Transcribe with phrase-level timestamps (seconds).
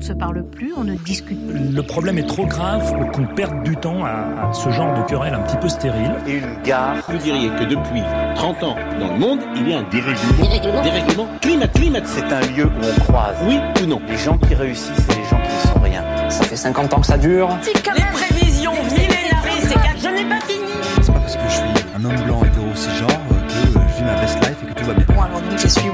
[0.00, 1.60] ne se parle plus, on ne discute plus.
[1.74, 5.34] Le problème est trop grave pour qu'on perde du temps à, ce genre de querelle
[5.34, 6.14] un petit peu stérile.
[6.26, 6.96] Et une gare.
[7.08, 8.02] Vous diriez que depuis
[8.34, 10.42] 30 ans, dans le monde, il y a un dérèglement.
[10.42, 12.00] Dérèglement Dérèglement Climat, climat.
[12.04, 13.36] C'est un lieu où on croise.
[13.46, 16.02] Oui ou non Les gens qui réussissent et les gens qui ne sont rien.
[16.30, 17.48] Ça fait 50 ans que ça dure.
[17.66, 20.64] Les prévisions millénaristes, je n'ai pas fini.
[21.02, 21.62] C'est pas parce que je suis
[21.94, 24.94] un homme blanc hétéro cisgenre que je vis ma best life et que tout va
[24.94, 25.04] bien.
[25.08, 25.90] Bon, alors donc je suis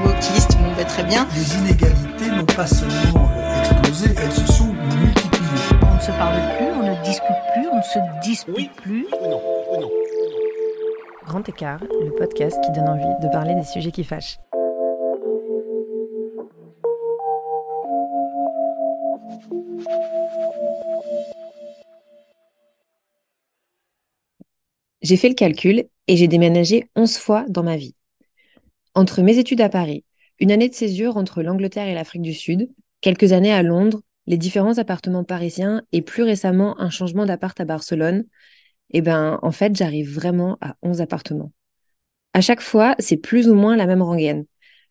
[1.07, 1.27] bien.
[1.35, 3.29] Les inégalités n'ont pas seulement
[3.59, 5.47] explosé, elles se sont multipliées.
[5.81, 9.05] On ne se parle plus, on ne discute plus, on ne se dispute oui plus.
[9.21, 9.89] Ou non, ou non.
[11.25, 14.37] Grand écart, le podcast qui donne envie de parler des sujets qui fâchent.
[25.01, 27.95] J'ai fait le calcul et j'ai déménagé 11 fois dans ma vie.
[28.95, 30.03] Entre mes études à Paris,
[30.39, 32.69] une année de césure entre l'Angleterre et l'Afrique du Sud,
[33.01, 37.65] quelques années à Londres, les différents appartements parisiens et plus récemment un changement d'appart à
[37.65, 38.25] Barcelone,
[38.91, 41.51] eh ben, en fait, j'arrive vraiment à 11 appartements.
[42.33, 44.45] À chaque fois, c'est plus ou moins la même rengaine.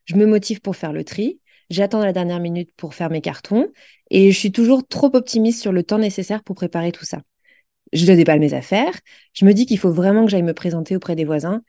[0.05, 3.67] Je me motive pour faire le tri, j'attends la dernière minute pour faire mes cartons
[4.09, 7.21] et je suis toujours trop optimiste sur le temps nécessaire pour préparer tout ça
[7.93, 8.93] je déballe mes affaires,
[9.33, 11.61] je me dis qu'il faut vraiment que j'aille me présenter auprès des voisins.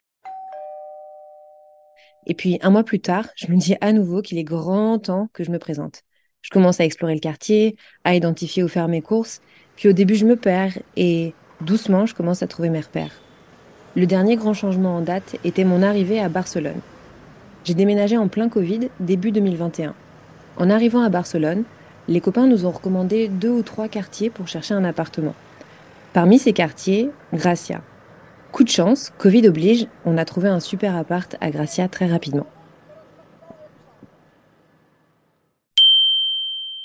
[2.28, 5.28] Et puis un mois plus tard, je me dis à nouveau qu'il est grand temps
[5.32, 6.02] que je me présente.
[6.42, 9.40] Je commence à explorer le quartier, à identifier où faire mes courses,
[9.76, 13.22] puis au début je me perds et doucement je commence à trouver mes repères.
[13.96, 16.80] Le dernier grand changement en date était mon arrivée à Barcelone.
[17.64, 19.94] J'ai déménagé en plein Covid début 2021.
[20.58, 21.64] En arrivant à Barcelone,
[22.08, 25.34] les copains nous ont recommandé deux ou trois quartiers pour chercher un appartement.
[26.12, 27.82] Parmi ces quartiers, Gracia.
[28.52, 32.46] Coup de chance, Covid oblige, on a trouvé un super appart à Gracia très rapidement.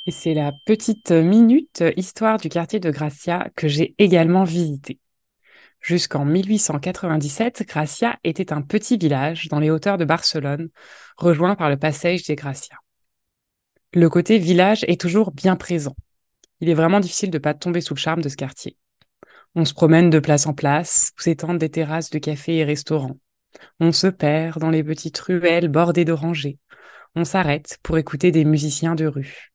[0.06, 5.00] Et c'est la petite minute histoire du quartier de Gracia que j'ai également visité.
[5.80, 10.70] Jusqu'en 1897, Gracia était un petit village dans les hauteurs de Barcelone,
[11.18, 12.76] rejoint par le passage des Gracia.
[13.94, 15.96] Le côté village est toujours bien présent.
[16.60, 18.78] Il est vraiment difficile de ne pas tomber sous le charme de ce quartier.
[19.56, 23.18] On se promène de place en place, où s'étendent des terrasses de cafés et restaurants.
[23.80, 26.58] On se perd dans les petites ruelles bordées d'orangers.
[27.16, 29.54] On s'arrête pour écouter des musiciens de rue.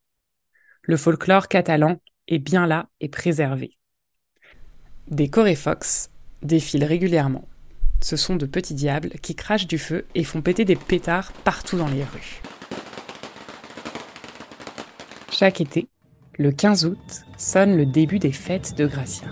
[0.82, 3.72] Le folklore catalan est bien là et préservé.
[5.08, 6.10] Des coréfox
[6.42, 7.48] défilent régulièrement.
[8.00, 11.76] Ce sont de petits diables qui crachent du feu et font péter des pétards partout
[11.76, 12.40] dans les rues.
[15.32, 15.88] Chaque été,
[16.38, 19.28] le 15 août, sonne le début des fêtes de Gracia.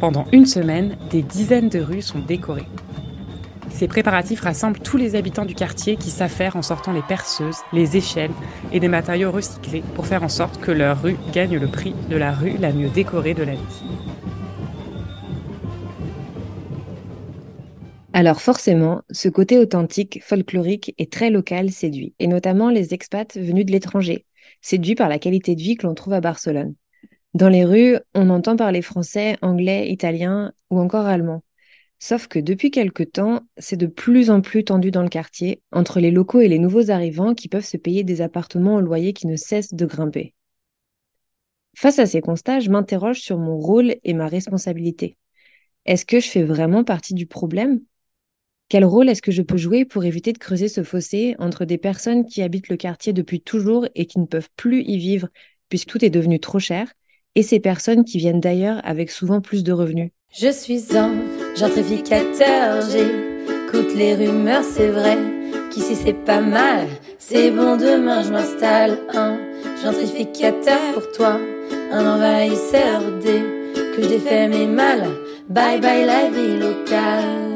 [0.00, 2.64] Pendant une semaine, des dizaines de rues sont décorées.
[3.68, 7.98] Ces préparatifs rassemblent tous les habitants du quartier qui s'affairent en sortant les perceuses, les
[7.98, 8.30] échelles
[8.72, 12.16] et des matériaux recyclés pour faire en sorte que leur rue gagne le prix de
[12.16, 13.82] la rue la mieux décorée de la vie.
[18.14, 23.66] Alors forcément, ce côté authentique, folklorique et très local séduit, et notamment les expats venus
[23.66, 24.24] de l'étranger,
[24.62, 26.74] séduits par la qualité de vie que l'on trouve à Barcelone.
[27.34, 31.42] Dans les rues, on entend parler français, anglais, italien ou encore allemand.
[32.00, 36.00] Sauf que depuis quelque temps, c'est de plus en plus tendu dans le quartier, entre
[36.00, 39.26] les locaux et les nouveaux arrivants qui peuvent se payer des appartements au loyer qui
[39.26, 40.34] ne cessent de grimper.
[41.76, 45.16] Face à ces constats, je m'interroge sur mon rôle et ma responsabilité.
[45.86, 47.80] Est-ce que je fais vraiment partie du problème?
[48.68, 51.78] Quel rôle est-ce que je peux jouer pour éviter de creuser ce fossé entre des
[51.78, 55.28] personnes qui habitent le quartier depuis toujours et qui ne peuvent plus y vivre
[55.68, 56.92] puisque tout est devenu trop cher,
[57.34, 60.10] et ces personnes qui viennent d'ailleurs avec souvent plus de revenus.
[60.32, 61.12] Je suis un
[61.56, 65.18] gentrificateur, j'écoute les rumeurs, c'est vrai
[65.70, 66.86] qu'ici c'est pas mal,
[67.18, 69.38] c'est bon demain je m'installe un
[69.82, 71.40] gentrificateur pour toi,
[71.92, 73.42] un envahisseur dès
[73.94, 75.02] que je défais mes mal,
[75.48, 77.50] bye bye la vie locale.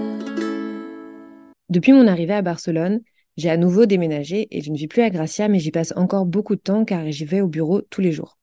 [1.70, 3.00] Depuis mon arrivée à Barcelone,
[3.36, 6.24] j'ai à nouveau déménagé et je ne vis plus à Gracia, mais j'y passe encore
[6.24, 8.38] beaucoup de temps car j'y vais au bureau tous les jours.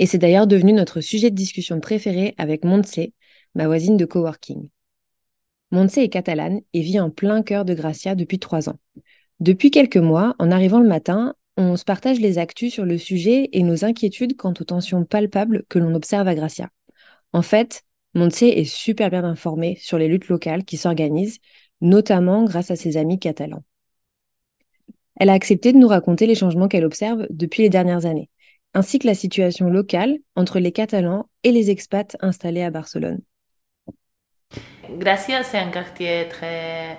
[0.00, 3.00] Et c'est d'ailleurs devenu notre sujet de discussion préféré avec Montse,
[3.54, 4.70] ma voisine de coworking.
[5.72, 8.78] Montse est catalane et vit en plein cœur de Gracia depuis trois ans.
[9.40, 13.50] Depuis quelques mois, en arrivant le matin, on se partage les actus sur le sujet
[13.52, 16.70] et nos inquiétudes quant aux tensions palpables que l'on observe à Gracia.
[17.34, 17.82] En fait,
[18.14, 21.40] Montse est super bien informée sur les luttes locales qui s'organisent,
[21.82, 23.64] notamment grâce à ses amis catalans.
[25.16, 28.30] Elle a accepté de nous raconter les changements qu'elle observe depuis les dernières années
[28.74, 33.20] ainsi que la situation locale entre les Catalans et les expats installés à Barcelone.
[34.98, 36.98] Gracia, c'est un quartier très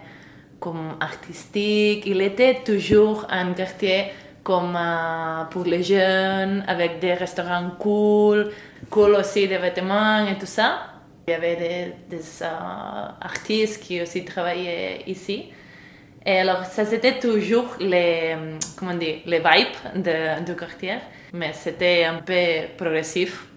[0.59, 2.05] comme artistique.
[2.05, 4.05] Il était toujours un quartier
[4.43, 8.51] comme euh, pour les jeunes, avec des restaurants cool,
[8.89, 10.79] cool aussi des vêtements et tout ça.
[11.27, 12.45] Il y avait des, des euh,
[13.21, 15.51] artistes qui aussi travaillaient ici.
[16.25, 18.35] Et alors, ça c'était toujours les,
[18.77, 20.97] comment dire, les vibes de, du quartier,
[21.33, 23.47] mais c'était un peu progressif.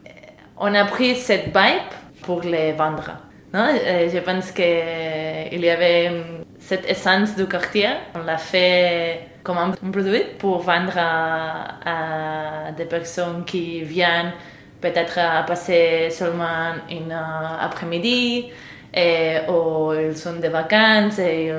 [0.56, 1.90] On a pris cette vibe
[2.22, 3.10] pour les vendre.
[3.52, 3.68] Non?
[3.74, 6.10] Je pense qu'il y avait
[6.58, 7.88] cette essence du quartier.
[8.14, 14.32] On l'a fait comme un produit pour vendre à, à des personnes qui viennent
[14.80, 18.50] peut-être passer seulement une après-midi
[18.94, 21.58] et, ou ils sont des vacances et ils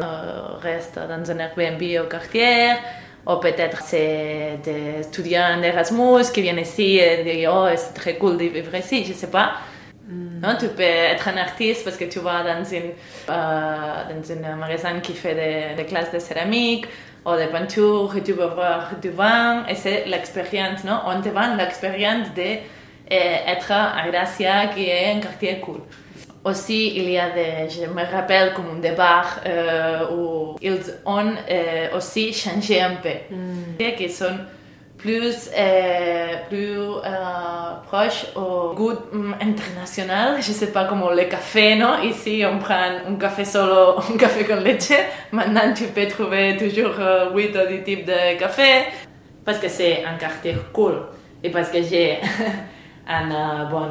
[0.61, 2.69] restent dans un Airbnb au quartier
[3.27, 8.37] ou peut-être c'est des étudiants d'Erasmus qui viennent ici et disent oh c'est très cool
[8.37, 9.53] de vivre ici, je sais pas.
[10.07, 12.91] Non, tu peux être un artiste parce que tu vas dans, une,
[13.29, 16.85] euh, dans un magasin qui fait des, des, classes de céramique
[17.25, 20.99] ou de peinture tu vas voir du vin et c'est l'expérience, non?
[21.07, 25.81] On te vend l'expérience d'être à Gracia qui est un quartier cool.
[26.45, 31.33] Aussi, il y a des, je me rappelle comme des bars euh, où ils ont
[31.49, 33.95] euh, aussi changé un peu, mm.
[33.97, 34.37] qui sont
[35.05, 37.01] plus, euh, plus euh,
[37.87, 38.93] proches au goût
[39.41, 40.37] international.
[40.37, 42.01] Je sais pas comment le café, non?
[42.03, 44.93] Ici, on prend un café solo, un café con leche.
[45.31, 48.85] Maintenant, tu peux trouver toujours euh, 8 ou 10 types de café
[49.43, 50.95] parce que c'est un quartier cool
[51.43, 52.19] et parce que j'ai
[53.07, 53.89] un bon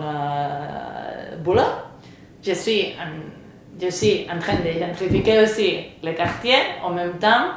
[1.44, 1.62] boulot.
[2.46, 2.94] Je suis,
[4.28, 7.52] en, train de gentrifier aussi le quartier en même temps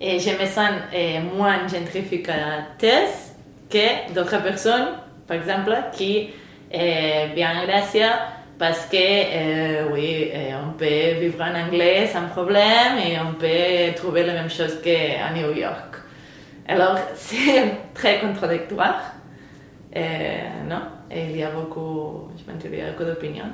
[0.00, 3.36] et je me sens eh, moins gentrificatrice
[3.70, 4.88] que d'autres personnes,
[5.28, 6.30] par exemple, qui
[6.72, 8.10] eh, viennent Gracia
[8.58, 10.32] parce que, eh, oui,
[10.66, 15.32] on peut vivre en anglais sans problème et on peut trouver la même chose qu'à
[15.32, 15.94] New York.
[16.66, 19.12] Alors, c'est très contradictoire,
[19.94, 20.82] non?
[21.08, 23.52] Et il y a beaucoup, je pense qu'il y a beaucoup d'opinions.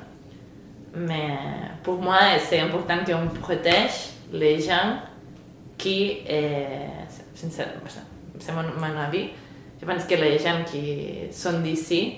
[0.95, 1.39] Mais
[1.83, 4.99] pour moi, c'est important qu'on protège les gens
[5.79, 6.19] qui,
[7.35, 9.31] c'est mon, avis,
[9.81, 12.17] je pense que les gens qui sont d'ici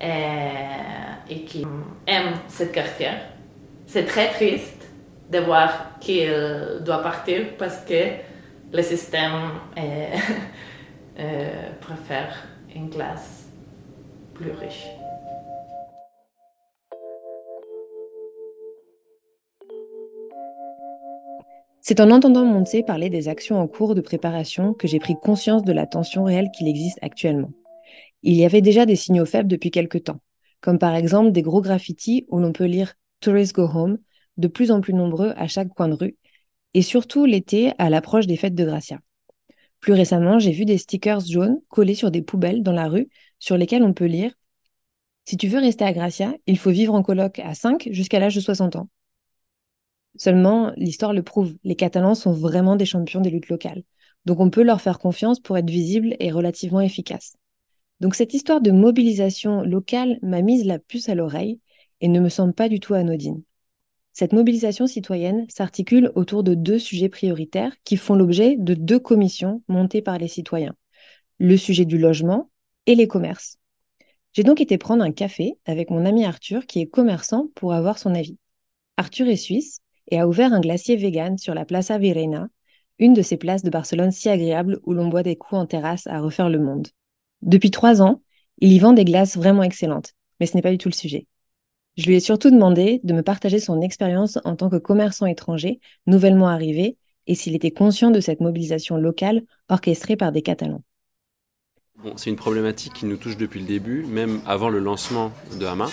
[0.00, 1.64] et qui
[2.06, 3.10] aiment ce quartier,
[3.86, 4.88] c'est très triste
[5.30, 6.30] de voir qu'il
[6.80, 8.14] doit partir parce que
[8.72, 9.32] le système
[11.80, 12.34] préfère
[12.74, 13.48] une classe
[14.34, 14.99] plus riche.
[21.82, 25.64] C'est en entendant Montse parler des actions en cours de préparation que j'ai pris conscience
[25.64, 27.52] de la tension réelle qu'il existe actuellement.
[28.22, 30.20] Il y avait déjà des signaux faibles depuis quelque temps,
[30.60, 33.98] comme par exemple des gros graffitis où l'on peut lire Tourists Go Home,
[34.36, 36.16] de plus en plus nombreux à chaque coin de rue,
[36.74, 39.00] et surtout l'été à l'approche des fêtes de Gracia.
[39.80, 43.56] Plus récemment, j'ai vu des stickers jaunes collés sur des poubelles dans la rue sur
[43.56, 44.32] lesquels on peut lire
[45.24, 48.34] Si tu veux rester à Gracia, il faut vivre en coloc à 5 jusqu'à l'âge
[48.34, 48.88] de 60 ans.
[50.16, 53.84] Seulement, l'histoire le prouve, les Catalans sont vraiment des champions des luttes locales.
[54.26, 57.36] Donc on peut leur faire confiance pour être visibles et relativement efficaces.
[58.00, 61.60] Donc cette histoire de mobilisation locale m'a mise la puce à l'oreille
[62.00, 63.42] et ne me semble pas du tout anodine.
[64.12, 69.62] Cette mobilisation citoyenne s'articule autour de deux sujets prioritaires qui font l'objet de deux commissions
[69.68, 70.74] montées par les citoyens.
[71.38, 72.50] Le sujet du logement
[72.86, 73.58] et les commerces.
[74.32, 77.98] J'ai donc été prendre un café avec mon ami Arthur qui est commerçant pour avoir
[77.98, 78.36] son avis.
[78.96, 82.48] Arthur est suisse et a ouvert un glacier vegan sur la Plaza Virena,
[82.98, 86.06] une de ces places de Barcelone si agréables où l'on boit des coups en terrasse
[86.06, 86.88] à refaire le monde.
[87.42, 88.22] Depuis trois ans,
[88.58, 91.26] il y vend des glaces vraiment excellentes, mais ce n'est pas du tout le sujet.
[91.96, 95.80] Je lui ai surtout demandé de me partager son expérience en tant que commerçant étranger,
[96.06, 100.82] nouvellement arrivé, et s'il était conscient de cette mobilisation locale orchestrée par des Catalans.
[102.16, 105.88] C'est une problématique qui nous touche depuis le début, même avant le lancement de Hama.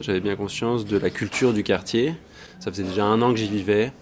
[0.00, 2.14] J'avais bien conscience de la culture du quartier,
[2.60, 3.92] ça faisait déjà un an que j'y vivais.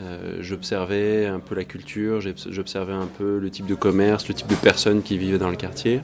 [0.00, 4.48] Euh, j'observais un peu la culture, j'observais un peu le type de commerce, le type
[4.48, 6.00] de personnes qui vivaient dans le quartier.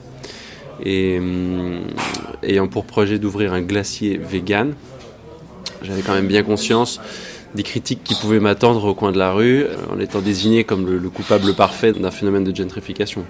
[0.85, 1.20] Et
[2.44, 4.75] ayant pour projet d'ouvrir un glacier vegan,
[5.82, 7.00] j'avais quand même bien conscience
[7.54, 10.86] des critiques qui pouvaient m'attendre au coin de la rue euh, en étant désigné comme
[10.86, 13.24] le, coupable parfait d'un phénomène de gentrification.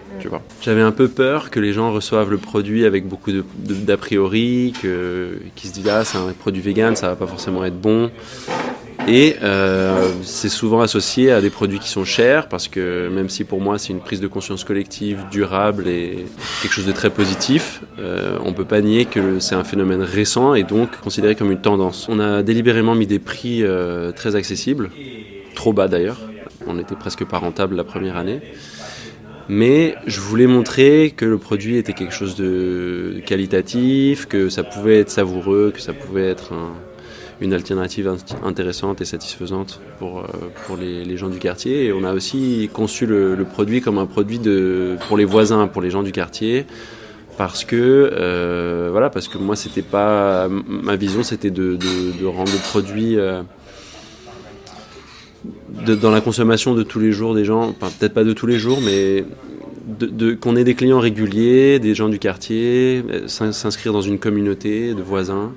[0.60, 5.70] J'avais un peu peur que les gens reçoivent le produit avec beaucoup d'a priori, qu'ils
[5.70, 8.10] se disent ah c'est un produit vegan, ça va pas forcément être bon.
[9.11, 13.45] Et euh, c'est souvent associé à des produits qui sont chers parce que même si
[13.45, 16.27] pour moi c'est une prise de conscience collective durable et
[16.61, 20.55] quelque chose de très positif, euh, on peut pas nier que c'est un phénomène récent
[20.55, 22.07] et donc considéré comme une tendance.
[22.11, 24.91] On a délibérément mis des prix euh, très accessibles,
[25.55, 26.19] trop bas d'ailleurs.
[26.67, 28.43] On n'était presque pas rentable la première année.
[29.49, 34.99] Mais je voulais montrer que le produit était quelque chose de qualitatif, que ça pouvait
[35.00, 36.75] être savoureux, que ça pouvait être un,
[37.40, 38.12] une alternative
[38.45, 40.25] intéressante et satisfaisante pour, euh,
[40.66, 41.87] pour les, gens du quartier.
[41.87, 45.83] Et on a aussi conçu le, produit comme un produit de, pour les voisins, pour
[45.83, 46.66] les gens du quartier.
[47.37, 50.49] Parce que, euh, voilà, parce que moi, c'était pas.
[50.49, 53.16] Ma vision, c'était de, de, rendre le produit.
[53.16, 53.42] Euh,
[56.02, 58.59] dans la consommation de tous les jours des gens, enfin, peut-être pas de tous les
[58.59, 59.25] jours, mais
[60.00, 65.02] de, qu'on ait des clients réguliers, des gens du quartier, s'inscrire dans une communauté de
[65.02, 65.52] voisins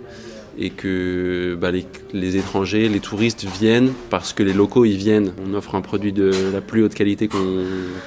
[0.58, 5.34] et que bah, les, les, étrangers, les touristes viennent parce que les locaux y viennent.
[5.46, 7.38] On offre un produit de la plus haute qualité qu'on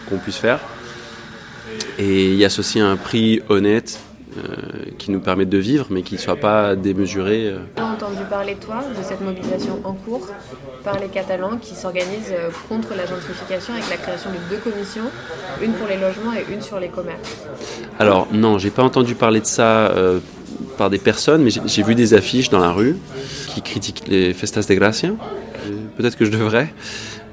[0.08, 0.60] qu puisse faire
[1.98, 4.00] et y associer un prix honnête
[4.36, 7.46] euh, qui nous permette de vivre mais qui ne soit pas démesuré.
[7.46, 7.58] Euh.
[7.76, 10.28] J'ai entendu parler, toi, de cette mobilisation en cours
[10.82, 15.10] par les Catalans qui s'organisent euh, contre la gentrification avec la création de deux commissions,
[15.62, 17.46] une pour les logements et une sur les commerces.
[18.00, 20.18] Alors non, j'ai pas entendu parler de ça euh,
[20.76, 22.96] par des personnes, mais j'ai vu des affiches dans la rue
[23.48, 25.10] qui critiquent les festas de gracia.
[25.96, 26.72] Peut-être que je devrais,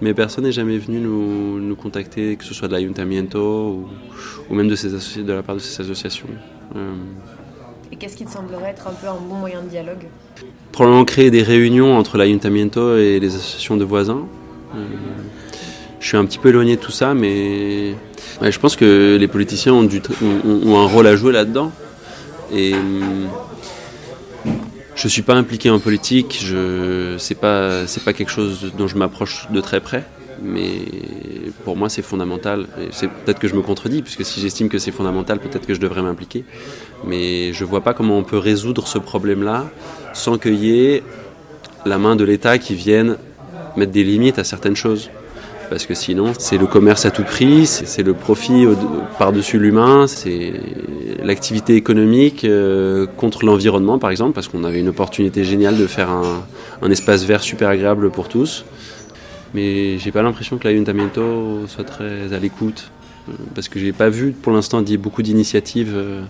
[0.02, 3.88] mais personne n'est jamais venu nous, nous, contacter, que ce soit de l'ayuntamiento ou,
[4.50, 4.90] ou, même de, ces
[5.22, 6.28] de la part de ces associations.
[6.76, 6.94] Euh...
[7.92, 10.06] Et qu'est-ce qui te semblerait être un peu un bon moyen de dialogue?
[10.72, 14.26] Probablement créer des réunions entre l'ayuntamiento et les associations de voisins.
[14.76, 14.86] Euh,
[16.00, 17.94] je suis un petit peu éloigné de tout ça, mais
[18.42, 21.72] ouais, je pense que les politiciens ont, du, ont, ont un rôle à jouer là-dedans.
[22.54, 22.74] Et
[24.96, 29.48] je suis pas impliqué en politique, je c'est pas pas quelque chose dont je m'approche
[29.50, 30.04] de très près,
[30.44, 30.82] mais
[31.64, 32.68] pour moi c'est fondamental.
[33.26, 36.02] Peut-être que je me contredis puisque si j'estime que c'est fondamental, peut-être que je devrais
[36.02, 36.44] m'impliquer.
[37.06, 39.70] Mais je vois pas comment on peut résoudre ce problème-là
[40.14, 41.04] sans qu'il y ait
[41.86, 43.18] la main de l'État qui vienne
[43.78, 45.10] mettre des limites à certaines choses
[45.72, 48.66] parce que sinon c'est le commerce à tout prix, c'est le profit
[49.18, 50.52] par-dessus l'humain, c'est
[51.24, 56.10] l'activité économique euh, contre l'environnement par exemple, parce qu'on avait une opportunité géniale de faire
[56.10, 58.66] un, espace vert super agréable pour tous.
[59.54, 62.92] Mais j'ai pas l'impression que l'Ayuntamiento soit très à l'écoute,
[63.30, 66.22] euh, parce que j'ai pas vu pour l'instant beaucoup d'initiatives euh,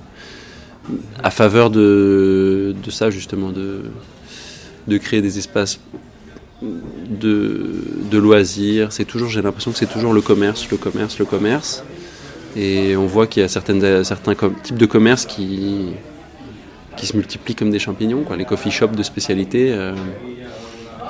[1.24, 5.80] à faveur de, ça justement, de créer des espaces
[6.62, 8.92] de, loisirs.
[8.92, 11.84] C'est toujours, j'ai l'impression que c'est toujours le commerce, le commerce, le commerce.
[12.56, 13.80] Et on voit qu'il y a certains
[14.64, 15.94] types de commerce qui,
[17.02, 18.24] se multiplient comme des champignons.
[18.24, 18.36] Quoi.
[18.36, 19.94] Les coffee shops de spécialité, euh,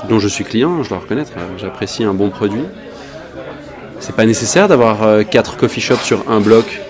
[0.07, 2.63] dont je suis client, je dois reconnaître, euh, j'apprécie un bon produit.
[3.99, 6.81] C'est pas nécessaire d'avoir euh, quatre coffee shops sur un bloc.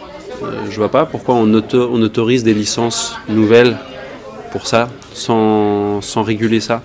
[0.43, 3.77] Euh, je vois pas pourquoi on, on autorise des licences nouvelles
[4.51, 6.83] pour ça, sans, sans réguler ça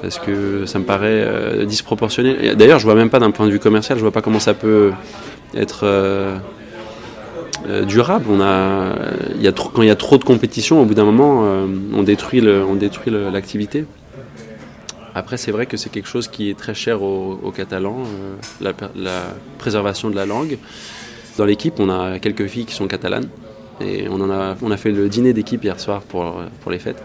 [0.00, 2.54] parce que ça me paraît euh, disproportionné.
[2.54, 4.54] D'ailleurs, je vois même pas d'un point de vue commercial, je vois pas comment ça
[4.54, 4.92] peut
[5.54, 6.36] être euh,
[7.68, 8.26] euh, durable.
[8.28, 11.44] Quand il y a trop de compétition, au bout d'un moment,
[11.94, 13.84] on détruit l'activité.
[15.14, 18.04] Après, c'est vrai que c'est quelque chose qui est très cher aux, Catalans,
[18.60, 18.72] la,
[19.58, 20.58] préservation de la langue.
[21.38, 23.28] Dans l'équipe, on a quelques filles qui sont catalanes.
[23.80, 27.02] Et on, a, fait le dîner d'équipe hier soir pour les fêtes.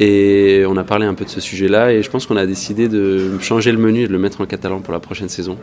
[0.00, 2.88] Et on a parlé un peu de ce sujet-là et je pense qu'on a décidé
[2.88, 5.58] de changer le menu et de le mettre en catalan pour la prochaine saison.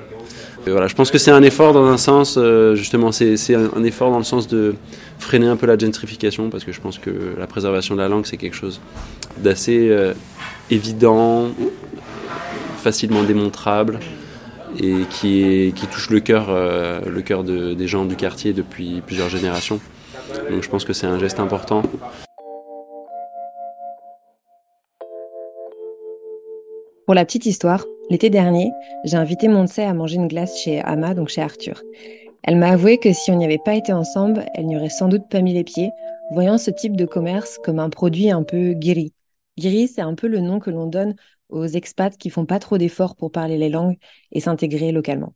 [0.67, 4.09] Voilà, je pense que c'est un effort dans un sens, euh, justement, c'est un effort
[4.09, 4.75] dans le sens de
[5.19, 8.25] freiner un peu la gentrification parce que je pense que la préservation de la langue,
[8.25, 8.81] c'est quelque chose
[9.37, 10.13] d'assez euh,
[10.71, 11.49] évident,
[12.81, 13.99] facilement démontrable
[14.79, 19.01] et qui, qui touche le cœur, euh, le cœur de, des gens du quartier depuis
[19.05, 19.79] plusieurs générations.
[20.49, 21.83] Donc je pense que c'est un geste important.
[27.05, 28.71] Pour la petite histoire, l'été dernier,
[29.03, 31.83] j'ai invité Montse à manger une glace chez Ama, donc chez Arthur.
[32.41, 35.07] Elle m'a avoué que si on n'y avait pas été ensemble, elle n'y aurait sans
[35.07, 35.91] doute pas mis les pieds,
[36.31, 39.13] voyant ce type de commerce comme un produit un peu guéri.
[39.55, 41.15] Guéri, c'est un peu le nom que l'on donne
[41.49, 43.97] aux expats qui font pas trop d'efforts pour parler les langues
[44.31, 45.33] et s'intégrer localement.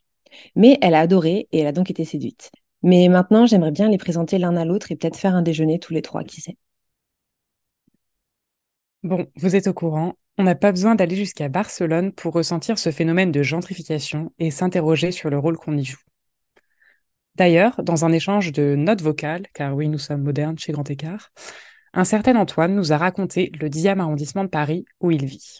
[0.55, 2.51] Mais elle a adoré et elle a donc été séduite.
[2.81, 5.93] Mais maintenant, j'aimerais bien les présenter l'un à l'autre et peut-être faire un déjeuner tous
[5.93, 6.57] les trois, qui sait.
[9.03, 12.91] Bon, vous êtes au courant, on n'a pas besoin d'aller jusqu'à Barcelone pour ressentir ce
[12.91, 16.00] phénomène de gentrification et s'interroger sur le rôle qu'on y joue.
[17.36, 21.31] D'ailleurs, dans un échange de notes vocales, car oui, nous sommes modernes chez Grand Écart,
[21.93, 25.60] un certain Antoine nous a raconté le 10e arrondissement de Paris où il vit.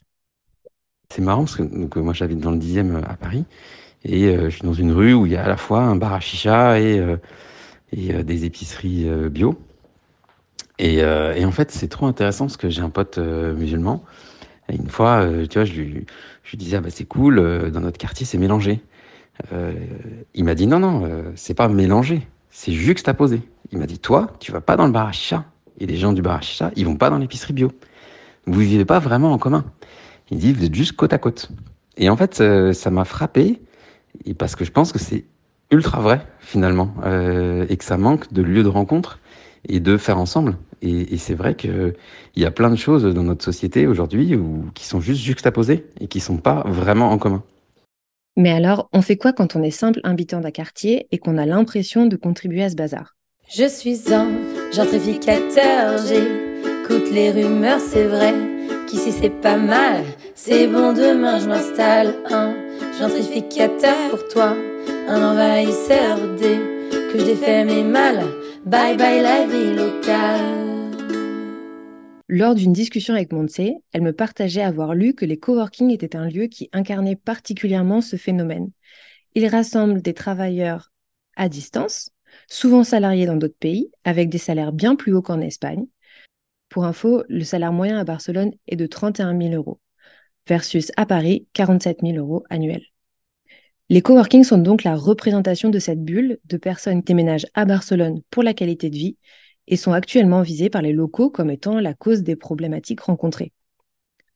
[1.10, 3.44] C'est marrant parce que moi j'habite dans le 10e à Paris
[4.06, 5.98] et euh, je suis dans une rue où il y a à la fois un
[5.98, 7.18] bar à chicha et, euh,
[7.98, 9.60] euh, des épiceries bio.
[10.78, 14.06] Et, en fait, c'est trop intéressant parce que j'ai un pote musulman
[14.74, 16.06] une fois, euh, tu vois, je lui,
[16.54, 18.82] disais, ah bah c'est cool, euh, dans notre quartier, c'est mélangé.
[19.54, 19.74] euh,
[20.34, 23.42] il m'a dit non, non, c'est pas mélangé, c'est juxtaposé.
[23.72, 25.46] Il m'a dit, toi, tu vas pas dans le bar à
[25.82, 27.72] et les gens du bar à ils vont pas dans l'épicerie bio.
[28.46, 29.66] Vous vivez pas vraiment en commun.
[30.32, 31.50] Il dit, vous êtes juste côte à côte.
[31.98, 33.62] Et en fait, ça m'a frappé,
[34.38, 35.26] parce que je pense que c'est
[35.72, 39.20] ultra vrai, finalement, et que ça manque de lieux de rencontre
[39.68, 40.58] et de faire ensemble.
[40.82, 41.94] Et, et c'est vrai qu'il
[42.36, 44.38] y a plein de choses dans notre société aujourd'hui
[44.74, 47.44] qui sont juste juxtaposées et qui sont pas vraiment en commun.
[48.38, 51.46] Mais alors, on fait quoi quand on est simple habitant d'un quartier et qu'on a
[51.46, 53.16] l'impression de contribuer à ce bazar?
[53.50, 54.30] Je suis un
[54.72, 58.34] gentrificateur, j'écoute les rumeurs, c'est vrai.
[58.88, 60.04] Qu'ici c'est pas mal,
[60.36, 62.14] c'est bon, demain je m'installe.
[62.32, 62.54] Un
[63.00, 64.56] gentrificateur pour toi,
[65.08, 66.60] un envahisseur dès
[67.12, 68.24] que je défais mes mal.
[68.66, 70.60] Bye bye la vie locale.
[72.28, 73.62] Lors d'une discussion avec Montse,
[73.94, 78.18] elle me partageait avoir lu que les coworking étaient un lieu qui incarnait particulièrement ce
[78.18, 78.70] phénomène.
[79.34, 80.92] Ils rassemblent des travailleurs
[81.38, 82.12] à distance,
[82.48, 85.86] souvent salariés dans d'autres pays, avec des salaires bien plus hauts qu'en Espagne.
[86.68, 89.80] Pour info, le salaire moyen à Barcelone est de 31 000 euros,
[90.48, 92.86] versus à Paris 47 000 euros annuels.
[93.92, 98.22] Les coworking sont donc la représentation de cette bulle de personnes qui déménagent à Barcelone
[98.30, 99.18] pour la qualité de vie
[99.68, 103.52] et sont actuellement visés par les locaux comme étant la cause des problématiques rencontrées.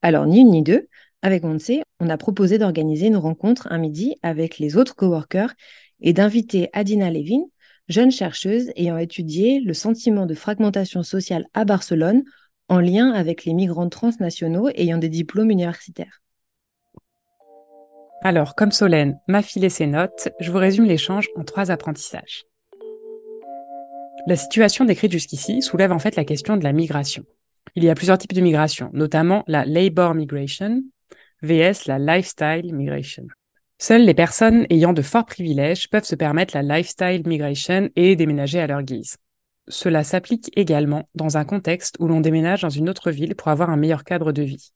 [0.01, 0.87] Alors, ni une ni deux,
[1.21, 5.53] avec Monse, on a proposé d'organiser une rencontre un midi avec les autres coworkers
[6.01, 7.45] et d'inviter Adina Levin,
[7.87, 12.23] jeune chercheuse ayant étudié le sentiment de fragmentation sociale à Barcelone
[12.69, 16.22] en lien avec les migrants transnationaux ayant des diplômes universitaires.
[18.25, 22.45] Alors, comme Solène m'a filé ses notes, je vous résume l'échange en trois apprentissages.
[24.27, 27.25] La situation décrite jusqu'ici soulève en fait la question de la migration.
[27.75, 30.83] Il y a plusieurs types de migration, notamment la labor migration
[31.41, 33.27] vs la lifestyle migration.
[33.77, 38.61] Seules les personnes ayant de forts privilèges peuvent se permettre la lifestyle migration et déménager
[38.61, 39.17] à leur guise.
[39.67, 43.69] Cela s'applique également dans un contexte où l'on déménage dans une autre ville pour avoir
[43.69, 44.71] un meilleur cadre de vie.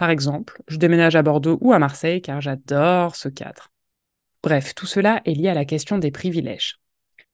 [0.00, 3.70] Par exemple, je déménage à Bordeaux ou à Marseille car j'adore ce cadre.
[4.42, 6.80] Bref, tout cela est lié à la question des privilèges.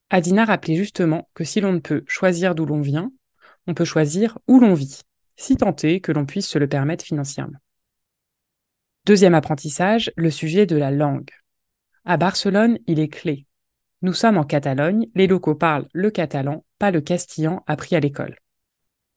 [0.09, 3.13] Adina rappelait justement que si l'on ne peut choisir d'où l'on vient,
[3.67, 5.03] on peut choisir où l'on vit,
[5.37, 7.59] si tant est que l'on puisse se le permettre financièrement.
[9.05, 11.31] Deuxième apprentissage, le sujet de la langue.
[12.03, 13.45] À Barcelone, il est clé.
[14.01, 18.35] Nous sommes en Catalogne, les locaux parlent le catalan, pas le castillan appris à l'école.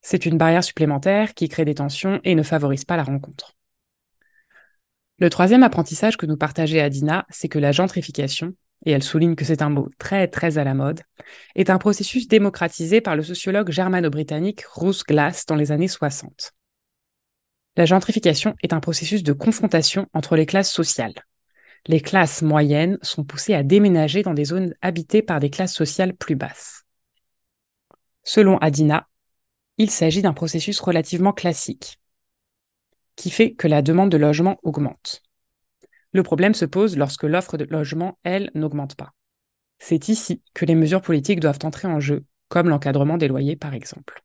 [0.02, 3.54] C'est une barrière supplémentaire qui crée des tensions et ne favorise pas la rencontre.
[5.18, 8.54] Le troisième apprentissage que nous partageait Adina, c'est que la gentrification,
[8.86, 11.02] et elle souligne que c'est un mot très très à la mode,
[11.54, 16.52] est un processus démocratisé par le sociologue germano-britannique Ruth Glass dans les années 60.
[17.76, 21.26] La gentrification est un processus de confrontation entre les classes sociales.
[21.86, 26.14] Les classes moyennes sont poussées à déménager dans des zones habitées par des classes sociales
[26.14, 26.84] plus basses.
[28.22, 29.06] Selon Adina,
[29.80, 31.98] il s'agit d'un processus relativement classique,
[33.16, 35.22] qui fait que la demande de logement augmente.
[36.12, 39.14] Le problème se pose lorsque l'offre de logement, elle, n'augmente pas.
[39.78, 43.72] C'est ici que les mesures politiques doivent entrer en jeu, comme l'encadrement des loyers par
[43.72, 44.22] exemple.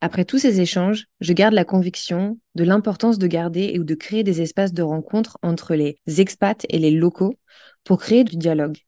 [0.00, 4.24] Après tous ces échanges, je garde la conviction de l'importance de garder ou de créer
[4.24, 7.38] des espaces de rencontre entre les expats et les locaux
[7.84, 8.78] pour créer du dialogue.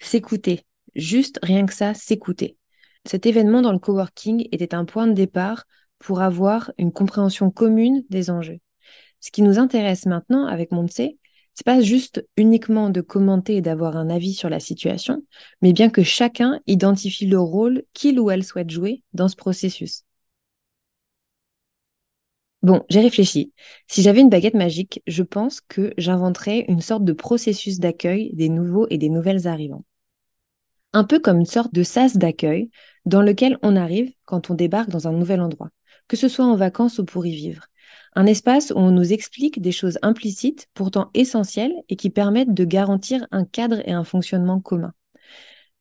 [0.00, 2.58] S'écouter, juste rien que ça, s'écouter.
[3.04, 5.64] Cet événement dans le coworking était un point de départ
[5.98, 8.60] pour avoir une compréhension commune des enjeux.
[9.20, 11.00] Ce qui nous intéresse maintenant avec Montse,
[11.54, 15.22] c'est pas juste uniquement de commenter et d'avoir un avis sur la situation,
[15.60, 20.04] mais bien que chacun identifie le rôle qu'il ou elle souhaite jouer dans ce processus.
[22.62, 23.52] Bon, j'ai réfléchi.
[23.88, 28.48] Si j'avais une baguette magique, je pense que j'inventerais une sorte de processus d'accueil des
[28.48, 29.84] nouveaux et des nouvelles arrivants.
[30.92, 32.70] Un peu comme une sorte de sas d'accueil
[33.04, 35.70] dans lequel on arrive quand on débarque dans un nouvel endroit,
[36.08, 37.66] que ce soit en vacances ou pour y vivre.
[38.14, 42.64] Un espace où on nous explique des choses implicites, pourtant essentielles, et qui permettent de
[42.64, 44.92] garantir un cadre et un fonctionnement commun.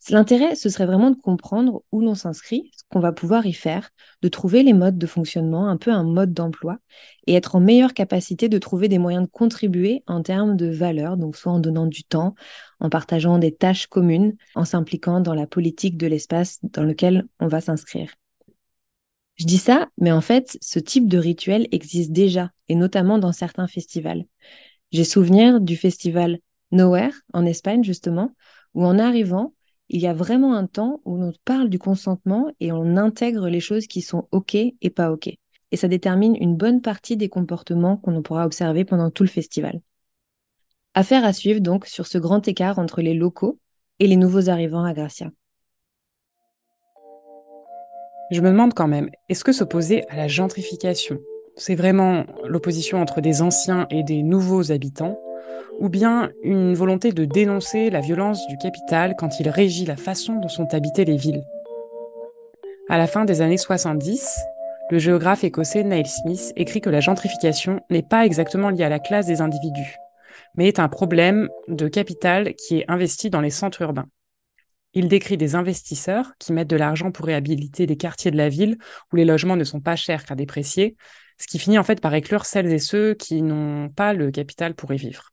[0.10, 3.92] L'intérêt, ce serait vraiment de comprendre où l'on s'inscrit, ce qu'on va pouvoir y faire,
[4.24, 6.80] de trouver les modes de fonctionnement, un peu un mode d'emploi,
[7.28, 11.18] et être en meilleure capacité de trouver des moyens de contribuer en termes de valeur,
[11.18, 12.34] donc soit en donnant du temps,
[12.80, 17.48] en partageant des tâches communes, en s'impliquant dans la politique de l'espace dans lequel on
[17.48, 18.12] va s'inscrire.
[19.36, 23.34] Je dis ça, mais en fait, ce type de rituel existe déjà, et notamment dans
[23.34, 24.26] certains festivals.
[24.92, 26.40] J'ai souvenir du festival
[26.72, 28.32] Nowhere, en Espagne justement,
[28.74, 29.54] où en arrivant,
[29.94, 33.60] il y a vraiment un temps où on parle du consentement et on intègre les
[33.60, 35.28] choses qui sont OK et pas OK.
[35.28, 39.82] Et ça détermine une bonne partie des comportements qu'on pourra observer pendant tout le festival.
[40.94, 43.60] Affaire à suivre donc sur ce grand écart entre les locaux
[44.00, 45.30] et les nouveaux arrivants à Gracia.
[48.32, 51.20] Je me demande quand même, est-ce que s'opposer à la gentrification,
[51.58, 55.20] c'est vraiment l'opposition entre des anciens et des nouveaux habitants,
[55.80, 60.36] ou bien une volonté de dénoncer la violence du capital quand il régit la façon
[60.36, 61.44] dont sont habitées les villes
[62.90, 64.40] À la fin des années 70,
[64.92, 69.00] le géographe écossais Neil Smith écrit que la gentrification n'est pas exactement liée à la
[69.00, 69.96] classe des individus,
[70.56, 74.08] mais est un problème de capital qui est investi dans les centres urbains.
[74.94, 78.78] Il décrit des investisseurs qui mettent de l'argent pour réhabiliter des quartiers de la ville
[79.12, 80.98] où les logements ne sont pas chers qu'à déprécier,
[81.40, 84.76] ce qui finit en fait par éclure celles et ceux qui n'ont pas le capital
[84.76, 85.32] pour y vivre.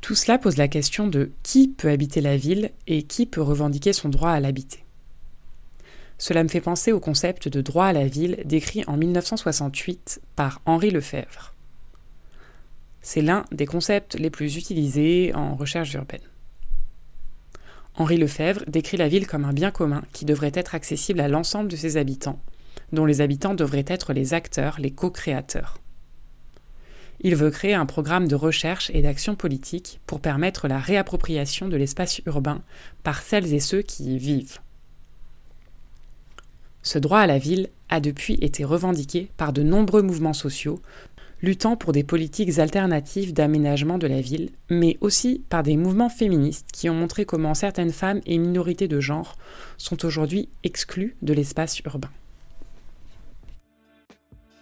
[0.00, 3.92] Tout cela pose la question de qui peut habiter la ville et qui peut revendiquer
[3.92, 4.84] son droit à l'habiter.
[6.18, 10.60] Cela me fait penser au concept de droit à la ville décrit en 1968 par
[10.66, 11.54] Henri Lefebvre.
[13.02, 16.20] C'est l'un des concepts les plus utilisés en recherche urbaine.
[17.94, 21.70] Henri Lefebvre décrit la ville comme un bien commun qui devrait être accessible à l'ensemble
[21.70, 22.38] de ses habitants,
[22.92, 25.78] dont les habitants devraient être les acteurs, les co-créateurs.
[27.22, 31.76] Il veut créer un programme de recherche et d'action politique pour permettre la réappropriation de
[31.76, 32.62] l'espace urbain
[33.02, 34.60] par celles et ceux qui y vivent.
[36.82, 40.80] Ce droit à la ville a depuis été revendiqué par de nombreux mouvements sociaux,
[41.42, 46.68] luttant pour des politiques alternatives d'aménagement de la ville, mais aussi par des mouvements féministes
[46.72, 49.36] qui ont montré comment certaines femmes et minorités de genre
[49.76, 52.10] sont aujourd'hui exclues de l'espace urbain.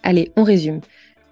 [0.03, 0.81] Allez, on résume.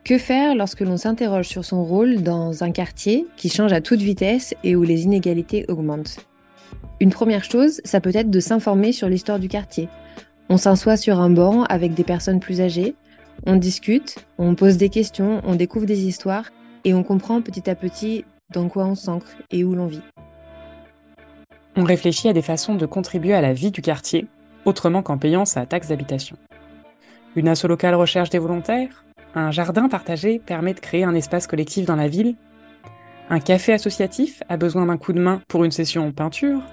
[0.07, 3.99] Que faire lorsque l'on s'interroge sur son rôle dans un quartier qui change à toute
[3.99, 6.25] vitesse et où les inégalités augmentent?
[7.01, 9.89] Une première chose, ça peut être de s'informer sur l'histoire du quartier.
[10.47, 12.95] On s'assoit sur un banc avec des personnes plus âgées,
[13.45, 16.51] on discute, on pose des questions, on découvre des histoires
[16.85, 20.03] et on comprend petit à petit dans quoi on s'ancre et où l'on vit.
[21.75, 24.27] On réfléchit à des façons de contribuer à la vie du quartier,
[24.63, 26.37] autrement qu'en payant sa taxe d'habitation.
[27.35, 29.03] Une asso locale recherche des volontaires?
[29.37, 32.33] Un jardin partagé permet de créer un espace collectif dans la ville
[33.29, 36.63] Un café associatif a besoin d'un coup de main pour une session peinture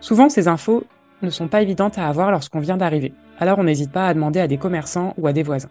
[0.00, 0.82] Souvent, ces infos
[1.22, 4.40] ne sont pas évidentes à avoir lorsqu'on vient d'arriver, alors on n'hésite pas à demander
[4.40, 5.70] à des commerçants ou à des voisins.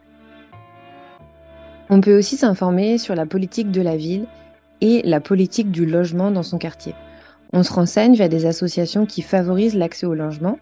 [1.89, 4.25] On peut aussi s'informer sur la politique de la ville
[4.79, 6.95] et la politique du logement dans son quartier.
[7.51, 10.57] On se renseigne via des associations qui favorisent l'accès au logement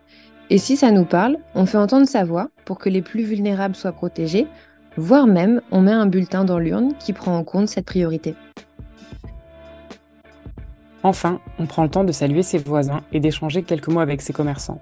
[0.50, 3.76] et si ça nous parle, on fait entendre sa voix pour que les plus vulnérables
[3.76, 4.48] soient protégés,
[4.98, 8.36] voire même on met un bulletin dans l'urne qui prend en compte cette priorité.
[11.04, 14.34] Enfin, on prend le temps de saluer ses voisins et d'échanger quelques mots avec ses
[14.34, 14.82] commerçants.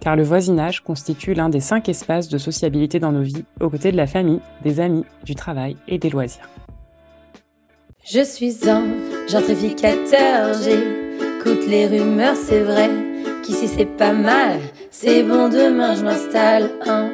[0.00, 3.90] Car le voisinage constitue l'un des cinq espaces de sociabilité dans nos vies, aux côtés
[3.90, 6.48] de la famille, des amis, du travail et des loisirs.
[8.04, 8.84] Je suis un
[9.28, 12.88] gentrificateur, j'écoute les rumeurs, c'est vrai
[13.42, 17.07] Qu'ici c'est pas mal, c'est bon, demain je m'installe un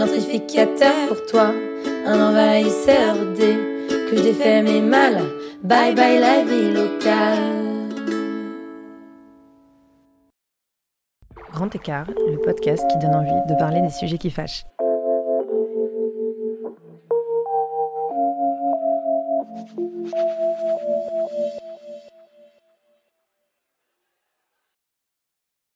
[0.00, 1.52] gentrificateur pour toi,
[2.06, 3.56] un envahisseur dès
[4.08, 5.18] que je défais mes mal.
[5.62, 7.60] Bye bye la vie locale.
[11.52, 14.64] Grand écart, le podcast qui donne envie de parler des sujets qui fâchent.